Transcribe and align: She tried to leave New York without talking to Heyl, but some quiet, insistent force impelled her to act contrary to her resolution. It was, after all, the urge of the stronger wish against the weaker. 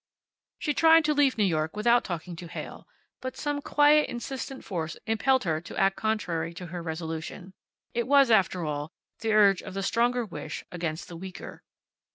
She 0.57 0.73
tried 0.73 1.05
to 1.05 1.13
leave 1.13 1.37
New 1.37 1.43
York 1.43 1.75
without 1.75 2.03
talking 2.03 2.35
to 2.37 2.47
Heyl, 2.47 2.87
but 3.21 3.37
some 3.37 3.61
quiet, 3.61 4.09
insistent 4.09 4.65
force 4.65 4.97
impelled 5.05 5.43
her 5.43 5.61
to 5.61 5.77
act 5.77 5.95
contrary 5.95 6.55
to 6.55 6.65
her 6.73 6.81
resolution. 6.81 7.53
It 7.93 8.07
was, 8.07 8.31
after 8.31 8.65
all, 8.65 8.91
the 9.19 9.31
urge 9.31 9.61
of 9.61 9.75
the 9.75 9.83
stronger 9.83 10.25
wish 10.25 10.63
against 10.71 11.07
the 11.07 11.15
weaker. 11.17 11.61